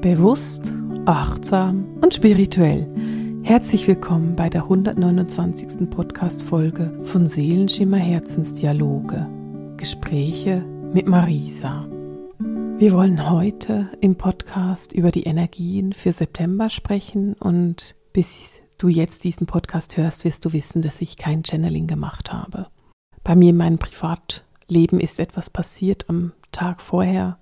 [0.00, 0.72] Bewusst,
[1.06, 2.86] achtsam und spirituell.
[3.42, 5.90] Herzlich willkommen bei der 129.
[5.90, 9.26] Podcast-Folge von Seelenschimmer Herzensdialoge.
[9.76, 10.64] Gespräche
[10.94, 11.84] mit Marisa.
[12.78, 19.24] Wir wollen heute im Podcast über die Energien für September sprechen und bis du jetzt
[19.24, 22.68] diesen Podcast hörst, wirst du wissen, dass ich kein Channeling gemacht habe.
[23.24, 27.36] Bei mir in meinem Privatleben ist etwas passiert am Tag vorher,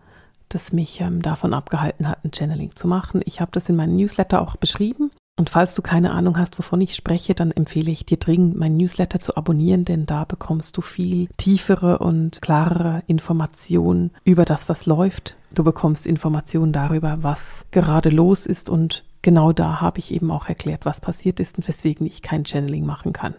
[0.49, 3.21] das mich ähm, davon abgehalten hat, ein Channeling zu machen.
[3.25, 5.11] Ich habe das in meinem Newsletter auch beschrieben.
[5.39, 8.79] Und falls du keine Ahnung hast, wovon ich spreche, dann empfehle ich dir dringend, meinen
[8.79, 14.87] Newsletter zu abonnieren, denn da bekommst du viel tiefere und klarere Informationen über das, was
[14.87, 15.37] läuft.
[15.55, 20.49] Du bekommst Informationen darüber, was gerade los ist und genau da habe ich eben auch
[20.49, 23.35] erklärt, was passiert ist und weswegen ich kein Channeling machen kann.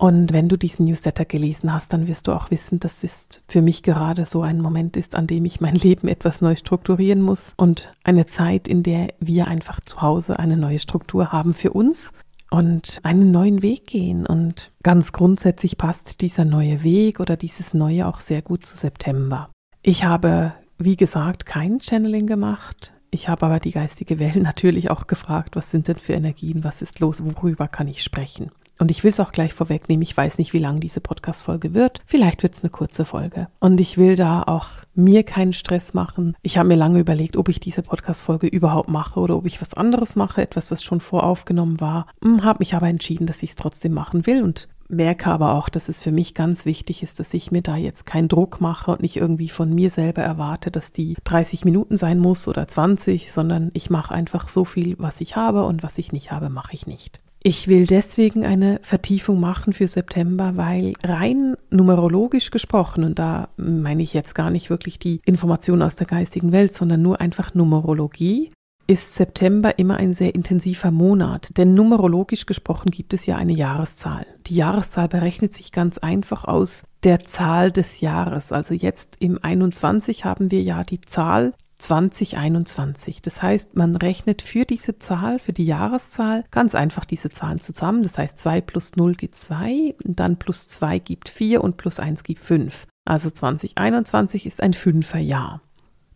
[0.00, 3.60] Und wenn du diesen Newsletter gelesen hast, dann wirst du auch wissen, dass es für
[3.60, 7.52] mich gerade so ein Moment ist, an dem ich mein Leben etwas neu strukturieren muss
[7.58, 12.12] und eine Zeit, in der wir einfach zu Hause eine neue Struktur haben für uns
[12.50, 14.24] und einen neuen Weg gehen.
[14.24, 19.50] Und ganz grundsätzlich passt dieser neue Weg oder dieses neue auch sehr gut zu September.
[19.82, 22.94] Ich habe, wie gesagt, kein Channeling gemacht.
[23.10, 26.80] Ich habe aber die geistige Welt natürlich auch gefragt, was sind denn für Energien, was
[26.80, 28.50] ist los, worüber kann ich sprechen.
[28.80, 32.00] Und ich will es auch gleich vorwegnehmen, ich weiß nicht, wie lang diese Podcast-Folge wird.
[32.06, 33.48] Vielleicht wird es eine kurze Folge.
[33.60, 36.34] Und ich will da auch mir keinen Stress machen.
[36.40, 39.74] Ich habe mir lange überlegt, ob ich diese Podcast-Folge überhaupt mache oder ob ich was
[39.74, 42.06] anderes mache, etwas, was schon voraufgenommen war.
[42.24, 45.68] Hm, habe mich aber entschieden, dass ich es trotzdem machen will und merke aber auch,
[45.68, 48.92] dass es für mich ganz wichtig ist, dass ich mir da jetzt keinen Druck mache
[48.92, 53.30] und nicht irgendwie von mir selber erwarte, dass die 30 Minuten sein muss oder 20,
[53.30, 56.74] sondern ich mache einfach so viel, was ich habe und was ich nicht habe, mache
[56.74, 57.20] ich nicht.
[57.42, 64.02] Ich will deswegen eine Vertiefung machen für September, weil rein numerologisch gesprochen, und da meine
[64.02, 68.50] ich jetzt gar nicht wirklich die Informationen aus der geistigen Welt, sondern nur einfach Numerologie,
[68.86, 71.56] ist September immer ein sehr intensiver Monat.
[71.56, 74.26] Denn numerologisch gesprochen gibt es ja eine Jahreszahl.
[74.46, 78.52] Die Jahreszahl berechnet sich ganz einfach aus der Zahl des Jahres.
[78.52, 83.22] Also jetzt im 21 haben wir ja die Zahl 2021.
[83.22, 88.02] Das heißt, man rechnet für diese Zahl, für die Jahreszahl, ganz einfach diese Zahlen zusammen.
[88.02, 92.22] Das heißt, 2 plus 0 gibt 2, dann plus 2 gibt 4 und plus 1
[92.22, 92.86] gibt 5.
[93.04, 95.62] Also 2021 ist ein Fünferjahr.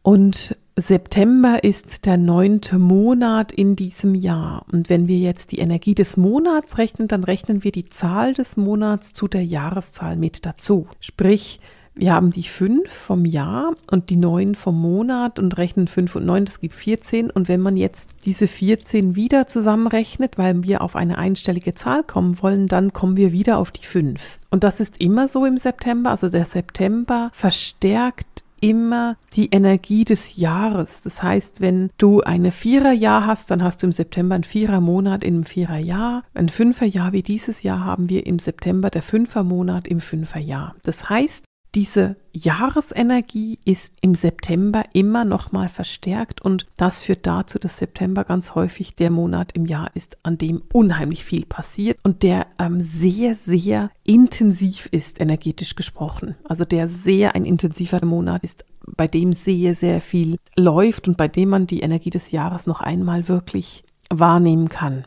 [0.03, 4.67] Und September ist der neunte Monat in diesem Jahr.
[4.71, 8.57] Und wenn wir jetzt die Energie des Monats rechnen, dann rechnen wir die Zahl des
[8.57, 10.89] Monats zu der Jahreszahl mit dazu.
[11.01, 11.61] Sprich,
[11.97, 16.27] wir haben die fünf vom Jahr und die neun vom Monat und rechnen fünf und
[16.27, 17.31] neun, das gibt 14.
[17.31, 22.43] Und wenn man jetzt diese 14 wieder zusammenrechnet, weil wir auf eine einstellige Zahl kommen
[22.43, 24.41] wollen, dann kommen wir wieder auf die fünf.
[24.51, 26.11] Und das ist immer so im September.
[26.11, 31.03] Also der September verstärkt immer die Energie des Jahres.
[31.03, 35.35] Das heißt, wenn du eine Viererjahr hast, dann hast du im September einen Vierermonat in
[35.35, 36.23] einem Viererjahr.
[36.33, 40.75] Ein Fünferjahr wie dieses Jahr haben wir im September der Fünfermonat im Fünferjahr.
[40.83, 41.45] Das heißt,
[41.75, 48.25] diese Jahresenergie ist im September immer noch mal verstärkt und das führt dazu, dass September
[48.25, 52.81] ganz häufig der Monat im Jahr ist, an dem unheimlich viel passiert und der ähm,
[52.81, 56.37] sehr, sehr intensiv ist, energetisch gesprochen.
[56.45, 61.29] Also der sehr ein intensiver Monat ist, bei dem sehr, sehr viel läuft und bei
[61.29, 65.07] dem man die Energie des Jahres noch einmal wirklich wahrnehmen kann.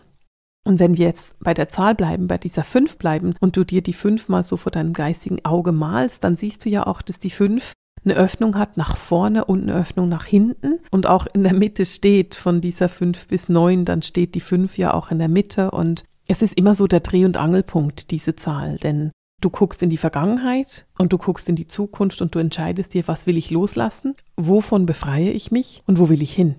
[0.65, 3.81] Und wenn wir jetzt bei der Zahl bleiben, bei dieser 5 bleiben und du dir
[3.81, 7.19] die 5 mal so vor deinem geistigen Auge malst, dann siehst du ja auch, dass
[7.19, 7.71] die 5
[8.03, 10.79] eine Öffnung hat nach vorne und eine Öffnung nach hinten.
[10.91, 14.77] Und auch in der Mitte steht von dieser 5 bis 9, dann steht die 5
[14.77, 15.71] ja auch in der Mitte.
[15.71, 19.89] Und es ist immer so der Dreh- und Angelpunkt, diese Zahl, denn du guckst in
[19.89, 23.51] die Vergangenheit und du guckst in die Zukunft und du entscheidest dir, was will ich
[23.51, 25.83] loslassen, wovon befreie ich mich?
[25.85, 26.55] Und wo will ich hin.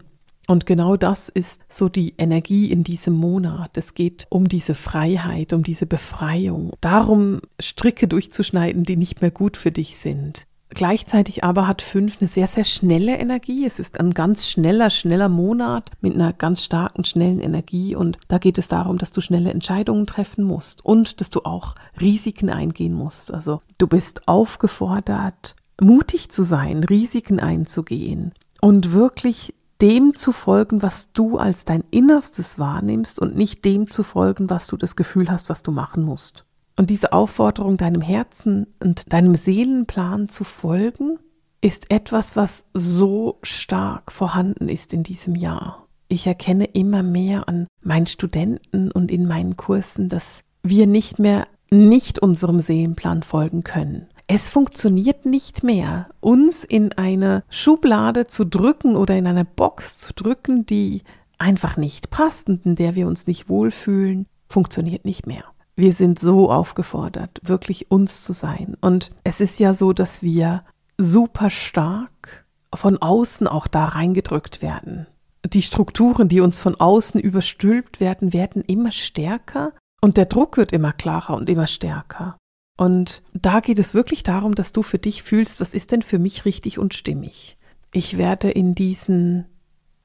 [0.49, 3.77] Und genau das ist so die Energie in diesem Monat.
[3.77, 9.59] Es geht um diese Freiheit, um diese Befreiung, darum Stricke durchzuschneiden, die nicht mehr gut
[9.59, 10.47] für dich sind.
[10.71, 13.67] Gleichzeitig aber hat fünf eine sehr, sehr schnelle Energie.
[13.67, 17.95] Es ist ein ganz schneller, schneller Monat mit einer ganz starken, schnellen Energie.
[17.95, 21.75] Und da geht es darum, dass du schnelle Entscheidungen treffen musst und dass du auch
[22.01, 23.33] Risiken eingehen musst.
[23.33, 31.13] Also du bist aufgefordert, mutig zu sein, Risiken einzugehen und wirklich dem zu folgen, was
[31.13, 35.49] du als dein Innerstes wahrnimmst und nicht dem zu folgen, was du das Gefühl hast,
[35.49, 36.45] was du machen musst.
[36.77, 41.19] Und diese Aufforderung, deinem Herzen und deinem Seelenplan zu folgen,
[41.61, 45.87] ist etwas, was so stark vorhanden ist in diesem Jahr.
[46.07, 51.47] Ich erkenne immer mehr an meinen Studenten und in meinen Kursen, dass wir nicht mehr
[51.71, 54.07] nicht unserem Seelenplan folgen können.
[54.31, 60.13] Es funktioniert nicht mehr, uns in eine Schublade zu drücken oder in eine Box zu
[60.13, 61.03] drücken, die
[61.39, 65.45] einfach nicht passt und in der wir uns nicht wohlfühlen, funktioniert nicht mehr.
[65.77, 68.77] Wir sind so aufgefordert, wirklich uns zu sein.
[68.83, 70.63] Und es ist ja so, dass wir
[70.99, 72.45] super stark
[72.75, 75.07] von außen auch da reingedrückt werden.
[75.47, 79.73] Die Strukturen, die uns von außen überstülpt werden, werden immer stärker
[80.03, 82.37] und der Druck wird immer klarer und immer stärker.
[82.79, 86.19] Und da geht es wirklich darum, dass du für dich fühlst, was ist denn für
[86.19, 87.59] mich richtig und stimmig.
[87.93, 89.47] Ich werde in diesen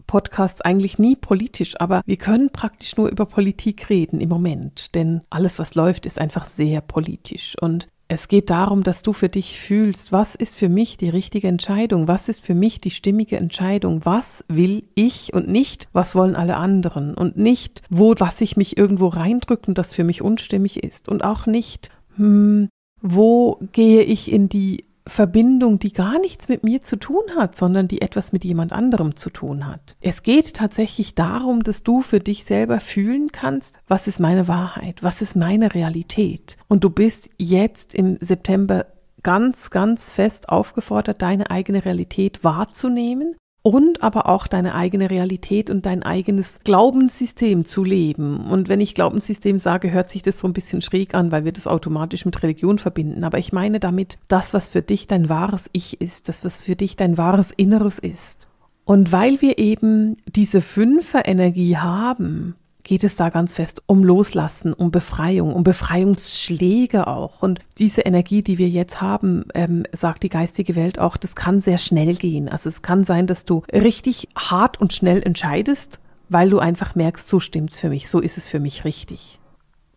[0.08, 5.22] Podcasts eigentlich nie politisch, aber wir können praktisch nur über Politik reden im Moment, denn
[5.30, 7.56] alles, was läuft, ist einfach sehr politisch.
[7.62, 11.48] Und es geht darum, dass du für dich fühlst, was ist für mich die richtige
[11.48, 16.36] Entscheidung, was ist für mich die stimmige Entscheidung, was will ich und nicht, was wollen
[16.36, 21.08] alle anderen und nicht, wo lasse ich mich irgendwo reindrücken, das für mich unstimmig ist
[21.08, 22.69] und auch nicht, hm,
[23.01, 27.89] wo gehe ich in die Verbindung, die gar nichts mit mir zu tun hat, sondern
[27.89, 29.98] die etwas mit jemand anderem zu tun hat.
[30.00, 35.04] Es geht tatsächlich darum, dass du für dich selber fühlen kannst, was ist meine Wahrheit,
[35.04, 36.57] was ist meine Realität.
[36.69, 38.86] Und du bist jetzt im September
[39.24, 45.86] ganz, ganz fest aufgefordert, deine eigene Realität wahrzunehmen und aber auch deine eigene Realität und
[45.86, 48.45] dein eigenes Glaubenssystem zu leben.
[48.51, 51.54] Und wenn ich Glaubenssystem sage, hört sich das so ein bisschen schräg an, weil wir
[51.54, 53.24] das automatisch mit Religion verbinden.
[53.24, 56.75] Aber ich meine damit das, was für dich dein wahres Ich ist, das, was für
[56.75, 58.50] dich dein wahres Inneres ist.
[58.83, 64.92] Und weil wir eben diese Fünfer-Energie haben, geht es da ganz fest um Loslassen, um
[64.92, 67.42] Befreiung, um Befreiungsschläge auch.
[67.42, 71.62] Und diese Energie, die wir jetzt haben, ähm, sagt die geistige Welt auch, das kann
[71.62, 72.50] sehr schnell gehen.
[72.50, 76.00] Also es kann sein, dass du richtig hart und schnell entscheidest,
[76.30, 79.40] weil du einfach merkst, so stimmt's für mich, so ist es für mich richtig.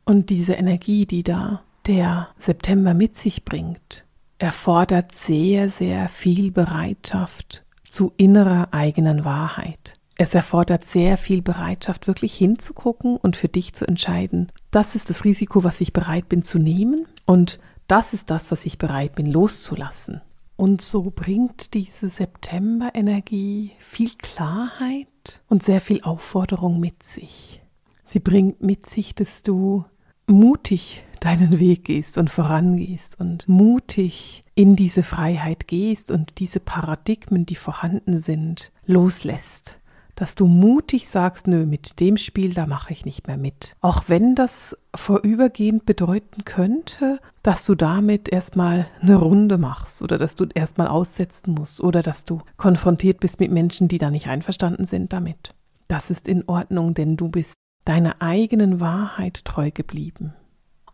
[0.04, 4.04] Und diese Energie, die da der September mit sich bringt,
[4.38, 9.94] erfordert sehr, sehr viel Bereitschaft zu innerer eigenen Wahrheit.
[10.18, 15.24] Es erfordert sehr viel Bereitschaft, wirklich hinzugucken und für dich zu entscheiden, das ist das
[15.24, 19.26] Risiko, was ich bereit bin zu nehmen und das ist das, was ich bereit bin
[19.26, 20.22] loszulassen.
[20.56, 27.60] Und so bringt diese September-Energie viel Klarheit und sehr viel Aufforderung mit sich.
[28.04, 29.84] Sie bringt mit sich, dass du
[30.26, 37.44] mutig deinen Weg gehst und vorangehst und mutig in diese Freiheit gehst und diese Paradigmen,
[37.44, 39.78] die vorhanden sind, loslässt
[40.16, 43.76] dass du mutig sagst, nö, mit dem Spiel, da mache ich nicht mehr mit.
[43.80, 50.34] Auch wenn das vorübergehend bedeuten könnte, dass du damit erstmal eine Runde machst oder dass
[50.34, 54.86] du erstmal aussetzen musst oder dass du konfrontiert bist mit Menschen, die da nicht einverstanden
[54.86, 55.54] sind damit.
[55.86, 57.54] Das ist in Ordnung, denn du bist
[57.84, 60.34] deiner eigenen Wahrheit treu geblieben.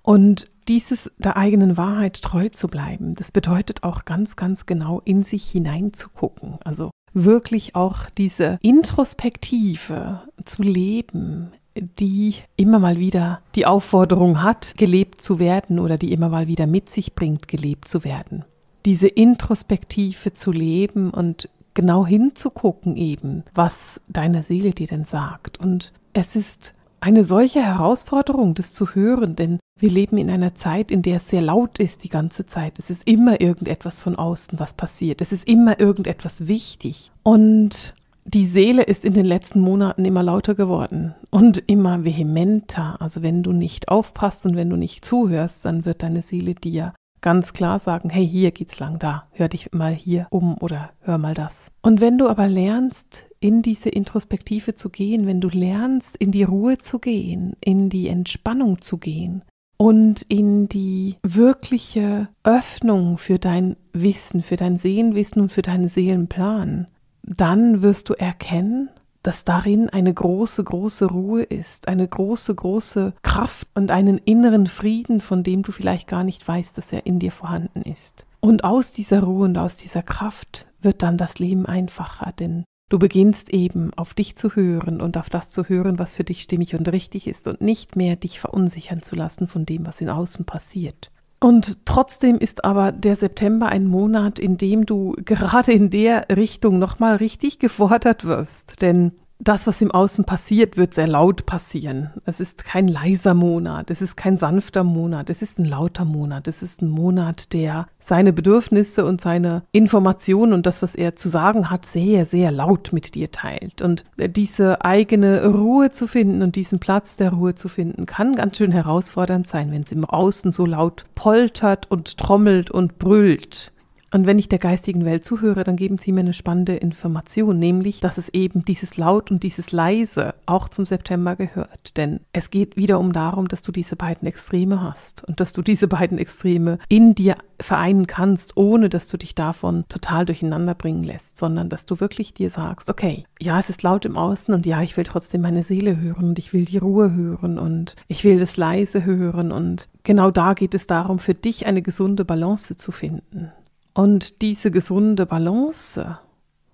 [0.03, 5.23] Und dieses der eigenen Wahrheit treu zu bleiben, das bedeutet auch ganz, ganz genau in
[5.23, 6.59] sich hineinzugucken.
[6.65, 15.23] Also wirklich auch diese Introspektive zu leben, die immer mal wieder die Aufforderung hat, gelebt
[15.23, 18.45] zu werden oder die immer mal wieder mit sich bringt, gelebt zu werden.
[18.85, 25.59] Diese Introspektive zu leben und genau hinzugucken eben, was deine Seele dir denn sagt.
[25.59, 30.93] Und es ist eine solche Herausforderung, das zu hören, denn wir leben in einer Zeit,
[30.93, 32.79] in der es sehr laut ist die ganze Zeit.
[32.79, 35.21] Es ist immer irgendetwas von außen, was passiert.
[35.21, 37.11] Es ist immer irgendetwas wichtig.
[37.25, 42.97] Und die Seele ist in den letzten Monaten immer lauter geworden und immer vehementer.
[43.01, 46.95] Also wenn du nicht aufpasst und wenn du nicht zuhörst, dann wird deine Seele dir
[47.21, 51.19] ganz klar sagen, hey, hier geht's lang, da, hör dich mal hier um oder hör
[51.19, 51.73] mal das.
[51.83, 56.45] Und wenn du aber lernst, in diese Introspektive zu gehen, wenn du lernst, in die
[56.45, 59.43] Ruhe zu gehen, in die Entspannung zu gehen,
[59.83, 66.87] und in die wirkliche Öffnung für dein Wissen, für dein Seelenwissen und für deinen Seelenplan,
[67.25, 68.91] dann wirst du erkennen,
[69.25, 75.21] dass darin eine große, große Ruhe ist, eine große, große Kraft und einen inneren Frieden,
[75.21, 78.25] von dem du vielleicht gar nicht weißt, dass er in dir vorhanden ist.
[78.39, 82.99] Und aus dieser Ruhe und aus dieser Kraft wird dann das Leben einfacher, denn Du
[82.99, 86.75] beginnst eben auf dich zu hören und auf das zu hören, was für dich stimmig
[86.75, 90.45] und richtig ist und nicht mehr dich verunsichern zu lassen von dem, was in außen
[90.45, 91.11] passiert.
[91.41, 96.79] Und trotzdem ist aber der September ein Monat, in dem du gerade in der Richtung
[96.79, 98.83] nochmal richtig gefordert wirst.
[98.83, 102.11] Denn das, was im Außen passiert, wird sehr laut passieren.
[102.25, 106.47] Es ist kein leiser Monat, es ist kein sanfter Monat, es ist ein lauter Monat.
[106.49, 111.29] Es ist ein Monat, der seine Bedürfnisse und seine Informationen und das, was er zu
[111.29, 113.83] sagen hat, sehr, sehr laut mit dir teilt.
[113.83, 118.59] Und diese eigene Ruhe zu finden und diesen Platz der Ruhe zu finden, kann ganz
[118.59, 123.73] schön herausfordernd sein, wenn es im Außen so laut poltert und trommelt und brüllt.
[124.13, 128.01] Und wenn ich der geistigen Welt zuhöre, dann geben sie mir eine spannende Information, nämlich,
[128.01, 131.97] dass es eben dieses Laut und dieses Leise auch zum September gehört.
[131.97, 135.89] Denn es geht wiederum darum, dass du diese beiden Extreme hast und dass du diese
[135.89, 141.39] beiden Extreme in dir vereinen kannst, ohne dass du dich davon total durcheinander bringen lässt,
[141.39, 144.83] sondern dass du wirklich dir sagst, okay, ja, es ist laut im Außen und ja,
[144.83, 148.39] ich will trotzdem meine Seele hören und ich will die Ruhe hören und ich will
[148.39, 152.93] das Leise hören und genau da geht es darum, für dich eine gesunde Balance zu
[152.93, 153.53] finden.
[153.95, 156.19] Und diese gesunde Balance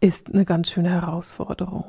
[0.01, 1.85] ist eine ganz schöne Herausforderung.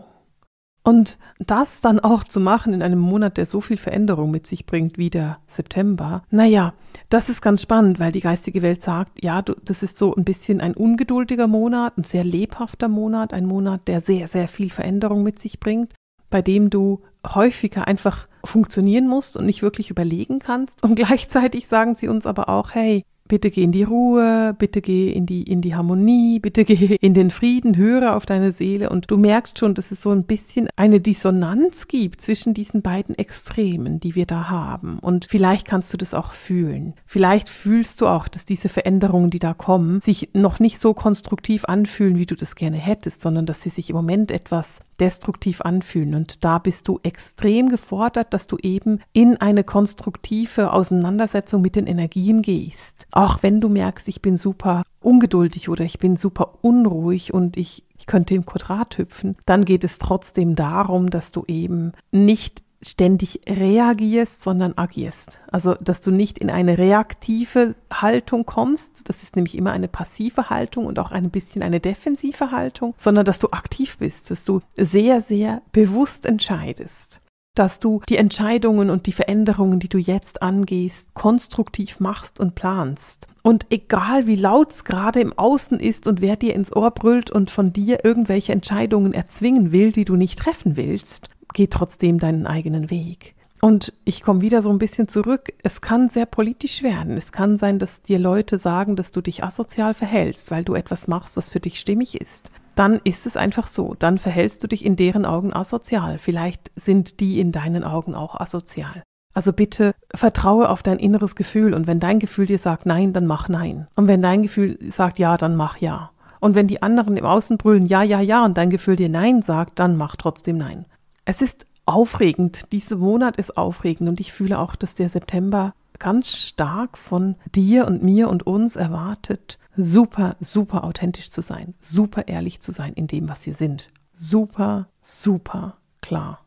[0.84, 4.66] Und das dann auch zu machen in einem Monat, der so viel Veränderung mit sich
[4.66, 6.74] bringt wie der September, naja,
[7.10, 10.24] das ist ganz spannend, weil die geistige Welt sagt, ja, du, das ist so ein
[10.24, 15.22] bisschen ein ungeduldiger Monat, ein sehr lebhafter Monat, ein Monat, der sehr, sehr viel Veränderung
[15.22, 15.94] mit sich bringt,
[16.30, 20.84] bei dem du häufiger einfach funktionieren musst und nicht wirklich überlegen kannst.
[20.84, 25.12] Und gleichzeitig sagen sie uns aber auch, hey, Bitte geh in die Ruhe, bitte geh
[25.12, 28.90] in die, in die Harmonie, bitte geh in den Frieden, höre auf deine Seele.
[28.90, 33.16] Und du merkst schon, dass es so ein bisschen eine Dissonanz gibt zwischen diesen beiden
[33.16, 34.98] Extremen, die wir da haben.
[34.98, 36.96] Und vielleicht kannst du das auch fühlen.
[37.06, 41.66] Vielleicht fühlst du auch, dass diese Veränderungen, die da kommen, sich noch nicht so konstruktiv
[41.66, 46.16] anfühlen, wie du das gerne hättest, sondern dass sie sich im Moment etwas destruktiv anfühlen.
[46.16, 51.88] Und da bist du extrem gefordert, dass du eben in eine konstruktive Auseinandersetzung mit den
[51.88, 53.08] Energien gehst.
[53.12, 57.84] Auch wenn du merkst, ich bin super ungeduldig oder ich bin super unruhig und ich,
[57.98, 63.42] ich könnte im Quadrat hüpfen, dann geht es trotzdem darum, dass du eben nicht ständig
[63.48, 65.42] reagierst, sondern agierst.
[65.52, 70.50] Also, dass du nicht in eine reaktive Haltung kommst, das ist nämlich immer eine passive
[70.50, 74.62] Haltung und auch ein bisschen eine defensive Haltung, sondern dass du aktiv bist, dass du
[74.78, 77.22] sehr, sehr bewusst entscheidest
[77.60, 83.28] dass du die Entscheidungen und die Veränderungen, die du jetzt angehst, konstruktiv machst und planst.
[83.44, 87.32] Und egal wie laut es gerade im Außen ist und wer dir ins Ohr brüllt
[87.32, 92.48] und von dir irgendwelche Entscheidungen erzwingen will, die du nicht treffen willst, geh trotzdem deinen
[92.48, 93.36] eigenen Weg.
[93.60, 95.50] Und ich komme wieder so ein bisschen zurück.
[95.62, 97.18] Es kann sehr politisch werden.
[97.18, 101.10] Es kann sein, dass dir Leute sagen, dass du dich asozial verhältst, weil du etwas
[101.10, 102.50] machst, was für dich stimmig ist.
[102.76, 103.94] Dann ist es einfach so.
[104.00, 106.18] Dann verhältst du dich in deren Augen asozial.
[106.18, 109.04] Vielleicht sind die in deinen Augen auch asozial.
[109.34, 113.28] Also bitte vertraue auf dein inneres Gefühl und wenn dein Gefühl dir sagt nein, dann
[113.28, 113.90] mach nein.
[113.98, 116.12] Und wenn dein Gefühl sagt ja, dann mach ja.
[116.40, 119.42] Und wenn die anderen im Außen brüllen ja, ja, ja und dein Gefühl dir nein
[119.42, 120.86] sagt, dann mach trotzdem nein.
[121.26, 122.72] Es ist aufregend.
[122.72, 127.86] Dieser Monat ist aufregend und ich fühle auch, dass der September ganz stark von dir
[127.88, 133.08] und mir und uns erwartet, super, super authentisch zu sein, super ehrlich zu sein in
[133.08, 133.90] dem, was wir sind.
[134.14, 136.46] Super, super klar.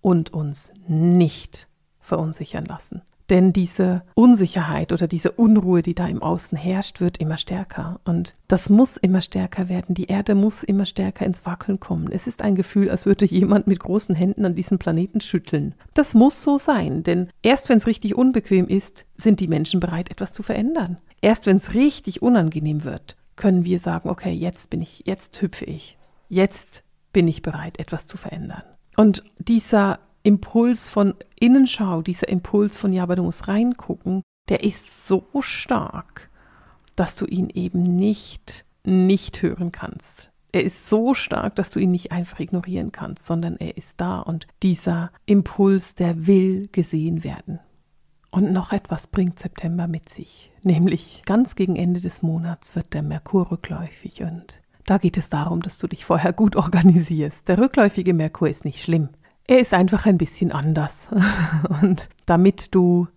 [0.00, 1.68] Und uns nicht
[2.00, 3.02] verunsichern lassen.
[3.30, 8.00] Denn diese Unsicherheit oder diese Unruhe, die da im Außen herrscht, wird immer stärker.
[8.04, 9.94] Und das muss immer stärker werden.
[9.94, 12.12] Die Erde muss immer stärker ins Wackeln kommen.
[12.12, 15.74] Es ist ein Gefühl, als würde jemand mit großen Händen an diesem Planeten schütteln.
[15.94, 20.10] Das muss so sein, denn erst wenn es richtig unbequem ist, sind die Menschen bereit,
[20.10, 20.98] etwas zu verändern.
[21.22, 25.64] Erst wenn es richtig unangenehm wird, können wir sagen, okay, jetzt bin ich, jetzt hüpfe
[25.64, 25.96] ich.
[26.28, 28.62] Jetzt bin ich bereit, etwas zu verändern.
[28.96, 35.06] Und dieser Impuls von Innenschau, dieser Impuls von, ja, aber du musst reingucken, der ist
[35.06, 36.30] so stark,
[36.96, 40.30] dass du ihn eben nicht, nicht hören kannst.
[40.50, 44.20] Er ist so stark, dass du ihn nicht einfach ignorieren kannst, sondern er ist da
[44.20, 47.60] und dieser Impuls, der will gesehen werden.
[48.30, 53.02] Und noch etwas bringt September mit sich, nämlich ganz gegen Ende des Monats wird der
[53.02, 57.46] Merkur rückläufig und da geht es darum, dass du dich vorher gut organisierst.
[57.46, 59.10] Der rückläufige Merkur ist nicht schlimm.
[59.46, 61.08] Er ist einfach ein bisschen anders.
[61.82, 63.08] Und damit du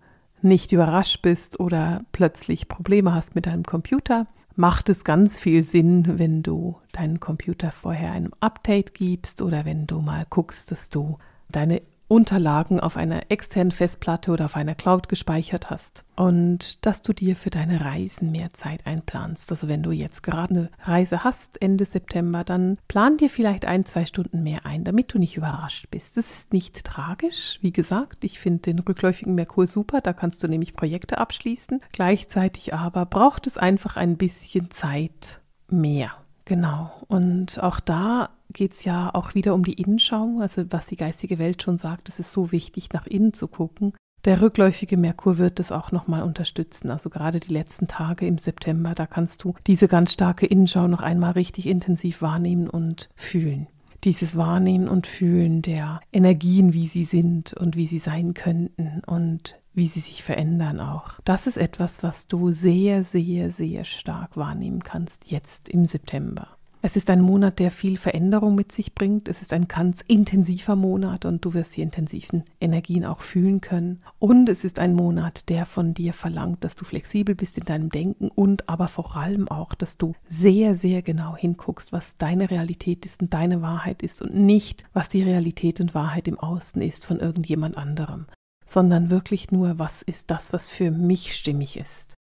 [0.42, 6.18] nicht überrascht bist oder plötzlich Probleme hast mit deinem Computer, macht es ganz viel Sinn,
[6.18, 11.18] wenn du deinen Computer vorher ein Update gibst oder wenn du mal guckst, dass du
[11.48, 17.12] deine Unterlagen auf einer externen Festplatte oder auf einer Cloud gespeichert hast und dass du
[17.12, 19.50] dir für deine Reisen mehr Zeit einplanst.
[19.52, 23.84] Also wenn du jetzt gerade eine Reise hast Ende September, dann plan dir vielleicht ein,
[23.84, 26.16] zwei Stunden mehr ein, damit du nicht überrascht bist.
[26.16, 27.58] Das ist nicht tragisch.
[27.60, 31.80] Wie gesagt, ich finde den rückläufigen Merkur super, da kannst du nämlich Projekte abschließen.
[31.92, 36.12] Gleichzeitig aber braucht es einfach ein bisschen Zeit mehr.
[36.48, 36.90] Genau.
[37.08, 41.38] Und auch da geht es ja auch wieder um die Innenschau, also was die geistige
[41.38, 43.92] Welt schon sagt, es ist so wichtig, nach innen zu gucken.
[44.24, 46.90] Der rückläufige Merkur wird es auch nochmal unterstützen.
[46.90, 51.02] Also gerade die letzten Tage im September, da kannst du diese ganz starke Innenschau noch
[51.02, 53.66] einmal richtig intensiv wahrnehmen und fühlen.
[54.04, 59.58] Dieses Wahrnehmen und Fühlen der Energien, wie sie sind und wie sie sein könnten und
[59.74, 61.20] wie sie sich verändern auch.
[61.24, 66.57] Das ist etwas, was du sehr, sehr, sehr stark wahrnehmen kannst jetzt im September.
[66.80, 69.26] Es ist ein Monat, der viel Veränderung mit sich bringt.
[69.26, 74.00] Es ist ein ganz intensiver Monat und du wirst die intensiven Energien auch fühlen können.
[74.20, 77.90] Und es ist ein Monat, der von dir verlangt, dass du flexibel bist in deinem
[77.90, 83.04] Denken und aber vor allem auch, dass du sehr, sehr genau hinguckst, was deine Realität
[83.06, 87.04] ist und deine Wahrheit ist und nicht, was die Realität und Wahrheit im Außen ist
[87.04, 88.26] von irgendjemand anderem,
[88.66, 92.17] sondern wirklich nur, was ist das, was für mich stimmig ist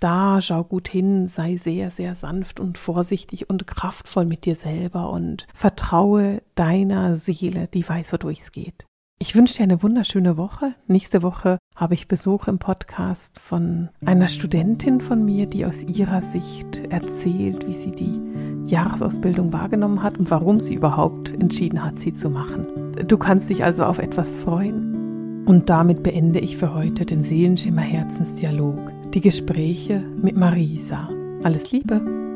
[0.00, 5.10] da, schau gut hin, sei sehr, sehr sanft und vorsichtig und kraftvoll mit dir selber
[5.10, 8.86] und vertraue deiner Seele, die weiß, wodurch es geht.
[9.22, 10.74] Ich wünsche dir eine wunderschöne Woche.
[10.86, 16.22] Nächste Woche habe ich Besuch im Podcast von einer Studentin von mir, die aus ihrer
[16.22, 18.18] Sicht erzählt, wie sie die
[18.64, 22.66] Jahresausbildung wahrgenommen hat und warum sie überhaupt entschieden hat, sie zu machen.
[23.06, 25.44] Du kannst dich also auf etwas freuen.
[25.44, 28.78] Und damit beende ich für heute den Seelenschimmer Herzensdialog
[29.14, 31.08] die Gespräche mit Marisa.
[31.42, 32.29] Alles Liebe!